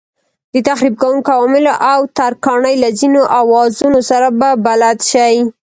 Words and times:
د 0.53 0.55
تخریب 0.67 0.95
کوونکو 1.01 1.29
عواملو 1.37 1.73
او 1.91 1.99
ترکاڼۍ 2.17 2.75
له 2.83 2.89
ځینو 2.99 3.21
اوزارونو 3.39 3.99
سره 4.09 4.27
به 4.39 4.49
بلد 4.65 4.97
شئ. 5.11 5.35